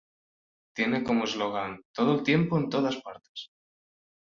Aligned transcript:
Tiene 0.73 1.03
como 1.03 1.25
eslogan 1.25 1.79
"Todo 1.93 2.15
el 2.15 2.23
tiempo 2.23 2.57
en 2.57 2.69
todas 2.69 2.99
partes". 3.03 3.51